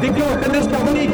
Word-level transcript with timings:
Déclenche 0.00 0.34
la 0.42 0.66
carbonique 0.66 1.10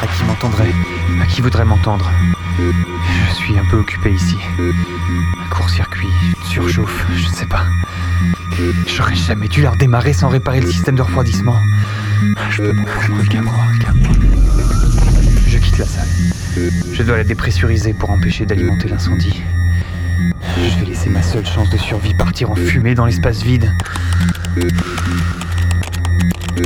À 0.00 0.06
qui 0.08 0.24
m'entendrait? 0.24 0.72
À 1.20 1.26
qui 1.26 1.40
voudrait 1.42 1.64
m'entendre? 1.64 2.10
Je 2.58 3.34
suis 3.34 3.56
un 3.56 3.64
peu 3.70 3.76
occupé 3.76 4.10
ici. 4.10 4.36
Un 4.58 5.48
court-circuit, 5.48 6.08
surchauffe, 6.44 7.06
je 7.14 7.28
ne 7.28 7.32
sais 7.32 7.46
pas. 7.46 7.64
J'aurais 8.88 9.14
jamais 9.14 9.46
dû 9.46 9.62
leur 9.62 9.76
démarrer 9.76 10.12
sans 10.12 10.28
réparer 10.28 10.60
le 10.60 10.70
système 10.70 10.96
de 10.96 11.02
refroidissement. 11.02 11.56
Je 12.50 12.62
peux 12.62 12.72
mourir, 12.72 13.28
calme-moi, 13.30 13.54
calme-moi. 13.80 14.12
Je 15.46 15.58
quitte 15.58 15.78
la 15.78 15.86
salle. 15.86 16.08
Je 16.92 17.02
dois 17.02 17.16
la 17.16 17.24
dépressuriser 17.24 17.94
pour 17.94 18.10
empêcher 18.10 18.44
d'alimenter 18.44 18.88
l'incendie. 18.88 19.42
Je 20.56 20.80
vais 20.80 20.86
laisser 20.86 21.10
ma 21.10 21.22
seule 21.22 21.46
chance 21.46 21.70
de 21.70 21.76
survie 21.76 22.14
partir 22.14 22.50
en 22.50 22.54
fumée 22.54 22.94
dans 22.94 23.06
l'espace 23.06 23.42
vide. 23.42 23.72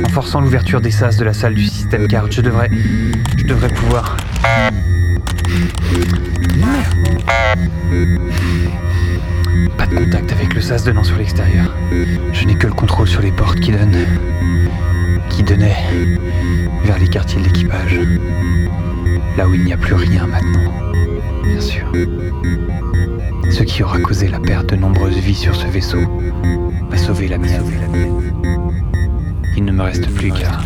En 0.03 0.09
forçant 0.09 0.41
l'ouverture 0.41 0.81
des 0.81 0.91
sas 0.91 1.17
de 1.17 1.23
la 1.25 1.33
salle 1.33 1.55
du 1.55 1.65
système 1.65 2.07
carte, 2.07 2.31
je 2.31 2.41
devrais. 2.41 2.69
Je 3.37 3.43
devrais 3.45 3.69
pouvoir. 3.69 4.17
Pas 9.77 9.87
de 9.87 9.95
contact 9.95 10.31
avec 10.31 10.53
le 10.53 10.61
sas 10.61 10.83
donnant 10.83 11.03
sur 11.03 11.17
l'extérieur. 11.17 11.73
Je 12.33 12.45
n'ai 12.45 12.55
que 12.55 12.67
le 12.67 12.73
contrôle 12.73 13.07
sur 13.07 13.21
les 13.21 13.31
portes 13.31 13.59
qui 13.59 13.71
donnent. 13.71 14.05
qui 15.29 15.43
donnaient 15.43 15.77
vers 16.83 16.97
les 16.99 17.07
quartiers 17.07 17.39
de 17.39 17.45
l'équipage. 17.45 17.99
Là 19.37 19.47
où 19.47 19.53
il 19.53 19.63
n'y 19.63 19.73
a 19.73 19.77
plus 19.77 19.93
rien 19.93 20.27
maintenant. 20.27 20.73
Bien 21.43 21.61
sûr. 21.61 21.91
Ce 23.57 23.63
qui 23.63 23.81
aura 23.81 23.99
causé 23.99 24.27
la 24.27 24.39
perte 24.39 24.69
de 24.69 24.75
nombreuses 24.75 25.17
vies 25.17 25.33
sur 25.33 25.55
ce 25.55 25.65
vaisseau 25.65 25.97
va 26.91 26.95
sauver 26.95 27.27
la 27.27 27.39
mienne. 27.39 27.63
Il 29.55 29.65
ne 29.65 29.71
me 29.71 29.81
reste 29.81 30.13
plus 30.13 30.31
qu'à. 30.31 30.59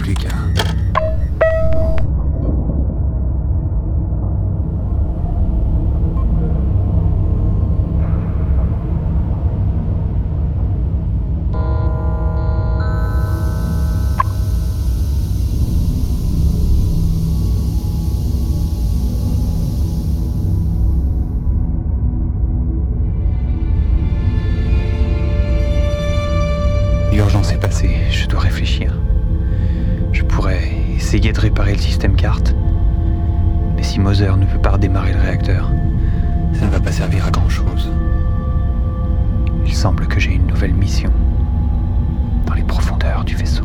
L'urgence 27.42 27.58
est 27.58 27.60
passée, 27.60 27.98
je 28.12 28.28
dois 28.28 28.42
réfléchir. 28.42 28.94
Je 30.12 30.22
pourrais 30.22 30.62
essayer 30.96 31.32
de 31.32 31.40
réparer 31.40 31.74
le 31.74 31.80
système 31.80 32.16
carte. 32.16 32.54
Mais 33.76 33.82
si 33.82 34.00
Moser 34.00 34.30
ne 34.38 34.46
peut 34.46 34.60
pas 34.60 34.74
redémarrer 34.74 35.14
le 35.14 35.20
réacteur, 35.22 35.72
ça 36.54 36.68
ne 36.68 36.70
va 36.70 36.80
pas 36.80 36.92
servir 36.92 37.26
à 37.26 37.32
grand 37.32 37.50
chose. 37.50 37.92
Il 39.66 39.74
semble 39.74 40.06
que 40.06 40.20
j'ai 40.20 40.34
une 40.34 40.46
nouvelle 40.46 40.76
mission 40.76 41.10
dans 42.46 42.54
les 42.54 42.62
profondeurs 42.62 43.24
du 43.24 43.36
vaisseau. 43.36 43.64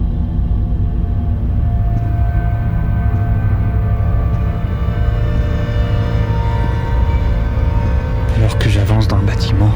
Alors 8.39 8.59
que 8.59 8.71
j'avance 8.71 9.07
dans 9.07 9.19
le 9.19 9.27
bâtiment, 9.27 9.75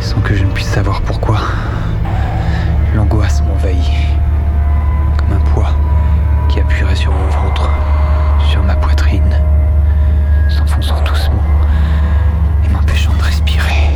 sans 0.00 0.20
que 0.20 0.34
je 0.34 0.44
ne 0.44 0.50
puisse 0.50 0.68
savoir 0.68 1.00
pourquoi, 1.00 1.38
l'angoisse 2.94 3.42
m'envahit, 3.42 3.90
comme 5.18 5.36
un 5.36 5.40
poids 5.40 5.70
qui 6.48 6.60
appuierait 6.60 6.94
sur 6.94 7.12
mon 7.12 7.26
ventre, 7.26 7.68
sur 8.48 8.62
ma 8.62 8.76
poitrine, 8.76 9.36
s'enfonçant 10.48 11.00
doucement 11.02 11.42
et 12.64 12.68
m'empêchant 12.72 13.12
de 13.14 13.22
respirer. 13.22 13.90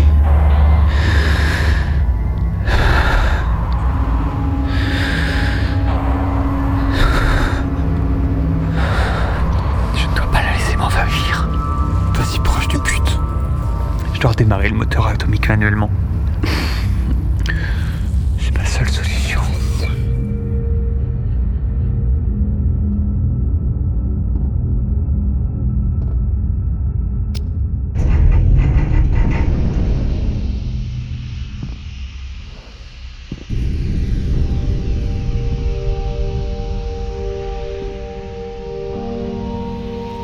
Je 9.95 10.07
ne 10.07 10.15
dois 10.15 10.31
pas 10.33 10.43
la 10.43 10.53
laisser 10.53 10.77
m'envahir. 10.77 11.49
Pas 12.15 12.25
si 12.25 12.41
proche 12.41 12.69
du 12.69 12.79
but. 12.79 13.21
Je 14.15 14.21
dois 14.21 14.31
redémarrer 14.31 14.69
le 14.69 14.77
moteur 14.77 15.07
atomique 15.07 15.49
manuellement. 15.49 15.91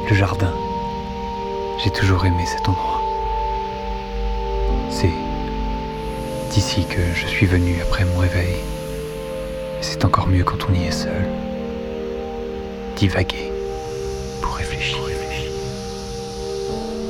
Le 0.09 0.15
jardin. 0.15 0.53
J'ai 1.83 1.91
toujours 1.91 2.27
aimé 2.27 2.45
cet 2.47 2.69
endroit. 2.69 3.01
C'est 4.91 5.13
d'ici 6.51 6.85
que 6.85 7.01
je 7.15 7.27
suis 7.27 7.47
venu 7.47 7.77
après 7.81 8.05
mon 8.05 8.19
réveil. 8.19 8.57
C'est 9.81 10.05
encore 10.05 10.29
mieux 10.29 10.45
quand 10.45 10.69
on 10.69 10.75
y 10.75 10.85
est 10.85 10.91
seul. 10.91 11.25
Divaguer 12.97 13.51
pour 14.43 14.55
réfléchir. 14.55 14.99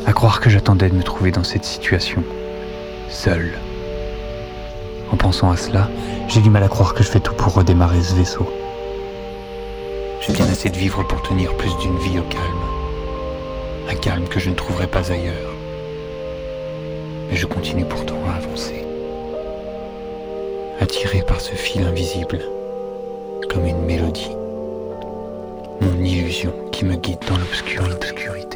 À 0.06 0.12
croire 0.12 0.41
que 0.41 0.49
j'attendais 0.49 0.88
de 0.88 0.94
me 0.94 1.03
trouver 1.03 1.32
dans 1.32 1.44
cette 1.44 1.65
situation, 1.65 2.22
seul. 3.09 3.59
En 5.11 5.16
pensant 5.16 5.50
à 5.50 5.56
cela, 5.56 5.88
j'ai 6.28 6.41
du 6.41 6.50
mal 6.50 6.62
à 6.62 6.69
croire 6.69 6.94
que 6.94 7.03
je 7.03 7.09
fais 7.09 7.21
tout 7.21 7.34
pour 7.34 7.55
redémarrer 7.55 8.03
ce 8.03 8.15
vaisseau. 8.15 8.49
J'ai 10.21 10.32
bien 10.32 10.47
assez 10.47 10.71
de 10.71 10.76
vivre 10.76 11.03
pour 11.03 11.22
tenir 11.22 11.56
plus 11.56 11.76
d'une 11.78 11.99
vie 11.99 12.19
au 12.19 12.22
calme. 12.22 12.73
Un 13.88 13.94
calme 13.96 14.26
que 14.28 14.40
je 14.40 14.50
ne 14.50 14.54
trouverai 14.54 14.86
pas 14.86 15.10
ailleurs. 15.12 15.52
Mais 17.30 17.36
je 17.36 17.46
continue 17.46 17.84
pourtant 17.84 18.18
à 18.28 18.36
avancer. 18.36 18.84
Attiré 20.80 21.22
par 21.22 21.40
ce 21.40 21.52
fil 21.54 21.82
invisible, 21.82 22.40
comme 23.50 23.66
une 23.66 23.82
mélodie. 23.84 24.30
Mon 25.80 26.02
illusion 26.04 26.52
qui 26.72 26.84
me 26.84 26.96
guide 26.96 27.18
dans 27.28 27.36
l'obscur- 27.36 27.86
l'obscurité. 27.88 28.53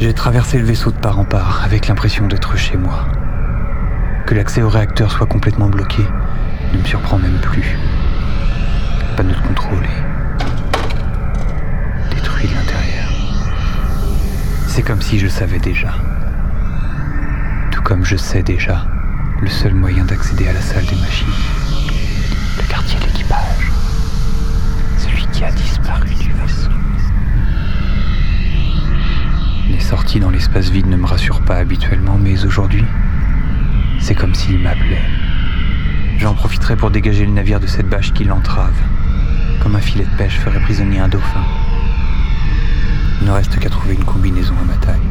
J'ai 0.00 0.14
traversé 0.14 0.56
le 0.56 0.64
vaisseau 0.64 0.90
de 0.90 0.96
part 0.96 1.18
en 1.18 1.26
part 1.26 1.62
avec 1.62 1.86
l'impression 1.86 2.26
d'être 2.26 2.56
chez 2.56 2.78
moi. 2.78 3.06
Que 4.26 4.34
l'accès 4.34 4.62
au 4.62 4.70
réacteur 4.70 5.12
soit 5.12 5.26
complètement 5.26 5.68
bloqué 5.68 6.02
ne 6.72 6.78
me 6.78 6.84
surprend 6.84 7.18
même 7.18 7.38
plus. 7.42 7.76
Pas 9.14 9.22
de 9.22 9.34
contrôle 9.46 9.84
et 12.10 12.14
détruit 12.14 12.48
de 12.48 12.54
l'intérieur. 12.54 13.10
C'est 14.68 14.82
comme 14.82 15.02
si 15.02 15.18
je 15.18 15.28
savais 15.28 15.58
déjà. 15.58 15.92
Tout 17.70 17.82
comme 17.82 18.02
je 18.02 18.16
sais 18.16 18.42
déjà 18.42 18.86
le 19.42 19.48
seul 19.48 19.74
moyen 19.74 20.06
d'accéder 20.06 20.48
à 20.48 20.54
la 20.54 20.62
salle 20.62 20.86
des 20.86 20.96
machines. 20.96 21.59
Dans 30.18 30.28
l'espace 30.28 30.68
vide 30.68 30.88
ne 30.88 30.96
me 30.96 31.06
rassurent 31.06 31.40
pas 31.40 31.56
habituellement, 31.56 32.18
mais 32.18 32.44
aujourd'hui, 32.44 32.84
c'est 34.00 34.14
comme 34.14 34.34
s'il 34.34 34.58
m'appelait. 34.58 35.00
J'en 36.18 36.34
profiterai 36.34 36.76
pour 36.76 36.90
dégager 36.90 37.24
le 37.24 37.32
navire 37.32 37.58
de 37.58 37.66
cette 37.66 37.88
bâche 37.88 38.12
qui 38.12 38.24
l'entrave, 38.24 38.74
comme 39.62 39.76
un 39.76 39.80
filet 39.80 40.04
de 40.04 40.16
pêche 40.18 40.38
ferait 40.38 40.60
prisonnier 40.60 40.98
un 40.98 41.08
dauphin. 41.08 41.44
Il 43.20 43.28
ne 43.28 43.32
reste 43.32 43.58
qu'à 43.60 43.70
trouver 43.70 43.94
une 43.94 44.04
combinaison 44.04 44.54
à 44.60 44.64
ma 44.66 44.74
taille. 44.74 45.09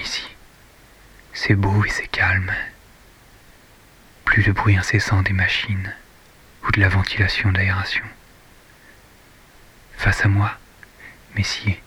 Ici. 0.00 0.28
C'est 1.32 1.54
beau 1.54 1.84
et 1.84 1.88
c'est 1.88 2.06
calme. 2.06 2.52
Plus 4.24 4.42
de 4.42 4.52
bruit 4.52 4.76
incessant 4.76 5.22
des 5.22 5.32
machines 5.32 5.94
ou 6.64 6.70
de 6.72 6.80
la 6.80 6.88
ventilation 6.88 7.50
d'aération. 7.52 8.04
Face 9.96 10.24
à 10.24 10.28
moi, 10.28 10.56
Messier 11.34 11.82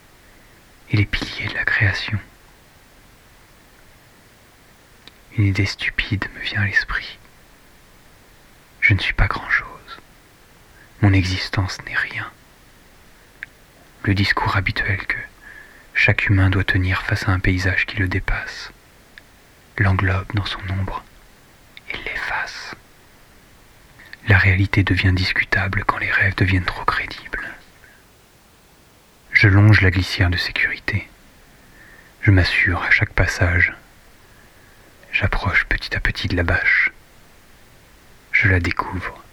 et 0.89 0.97
les 0.97 1.05
piliers 1.05 1.49
de 1.49 1.53
la 1.53 1.65
création. 1.65 2.19
Une 5.37 5.45
idée 5.45 5.65
stupide 5.65 6.25
me 6.35 6.39
vient 6.41 6.61
à 6.61 6.65
l'esprit. 6.65 7.17
Je 8.81 8.93
ne 8.93 8.99
suis 8.99 9.13
pas 9.13 9.27
grand-chose. 9.27 9.67
Mon 11.01 11.11
existence 11.13 11.81
n'est 11.85 11.95
rien. 11.95 12.31
Le 14.03 14.13
discours 14.13 14.55
habituel 14.55 15.05
que 15.05 15.17
chaque 15.93 16.27
humain 16.27 16.49
doit 16.49 16.63
tenir 16.63 17.03
face 17.03 17.27
à 17.27 17.31
un 17.31 17.39
paysage 17.39 17.85
qui 17.85 17.97
le 17.97 18.07
dépasse, 18.07 18.71
l'englobe 19.77 20.33
dans 20.33 20.45
son 20.45 20.59
ombre 20.69 21.03
et 21.89 21.97
l'efface. 21.97 22.75
La 24.27 24.37
réalité 24.37 24.83
devient 24.83 25.13
discutable 25.13 25.83
quand 25.85 25.97
les 25.97 26.11
rêves 26.11 26.35
deviennent 26.35 26.65
trop 26.65 26.85
crédibles. 26.85 27.47
Je 29.31 29.47
longe 29.47 29.81
la 29.81 29.91
glissière 29.91 30.29
de 30.29 30.37
sécurité. 30.37 31.09
Je 32.21 32.31
m'assure 32.31 32.81
à 32.83 32.91
chaque 32.91 33.13
passage 33.13 33.73
J'approche 35.11 35.65
petit 35.65 35.95
à 35.95 35.99
petit 35.99 36.27
de 36.27 36.35
la 36.35 36.43
bâche. 36.43 36.91
Je 38.31 38.47
la 38.47 38.59
découvre. 38.59 39.23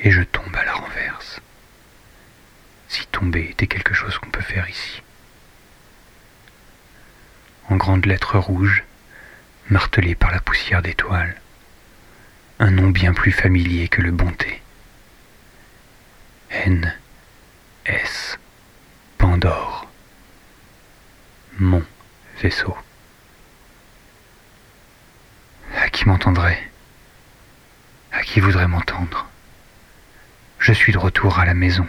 Et 0.00 0.10
je 0.10 0.22
tombe 0.22 0.56
à 0.56 0.64
la 0.64 0.72
renverse. 0.72 1.40
Si 2.88 3.06
tomber 3.06 3.48
était 3.50 3.68
quelque 3.68 3.94
chose 3.94 4.18
qu'on 4.18 4.30
peut 4.30 4.40
faire 4.40 4.68
ici. 4.68 5.02
En 7.70 7.76
grandes 7.76 8.04
lettres 8.04 8.38
rouges, 8.38 8.84
martelées 9.70 10.14
par 10.14 10.30
la 10.30 10.40
poussière 10.40 10.82
d'étoiles, 10.82 11.40
un 12.58 12.70
nom 12.70 12.90
bien 12.90 13.14
plus 13.14 13.32
familier 13.32 13.88
que 13.88 14.02
le 14.02 14.10
bonté. 14.10 14.60
N. 16.50 16.94
S. 17.86 18.38
Pandore. 19.16 19.86
Mon 21.58 21.82
vaisseau 22.42 22.76
qui 26.00 26.08
m'entendrait 26.08 26.70
À 28.12 28.22
qui 28.22 28.40
voudrait 28.40 28.68
m'entendre? 28.68 29.28
Je 30.58 30.72
suis 30.72 30.92
de 30.92 30.98
retour 30.98 31.38
à 31.38 31.44
la 31.44 31.52
maison. 31.52 31.86